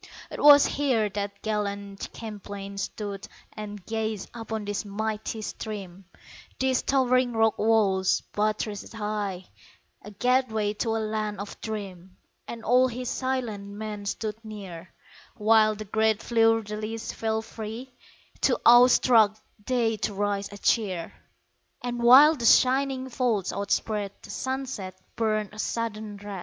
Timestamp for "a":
10.01-10.09, 10.95-10.97, 20.51-20.57, 25.53-25.59